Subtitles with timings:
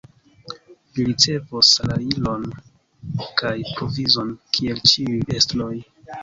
[0.93, 2.47] Vi ricevos salajron
[3.43, 5.71] kaj provizon, kiel ĉiuj estroj!